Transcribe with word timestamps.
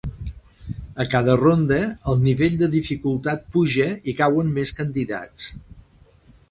A 1.03 1.05
cada 1.15 1.35
ronda 1.41 1.77
el 2.13 2.17
nivell 2.23 2.57
de 2.63 2.71
dificultat 2.79 3.47
puja 3.57 3.87
i 4.13 4.19
cauen 4.25 4.53
més 4.59 4.77
candidats. 4.81 5.51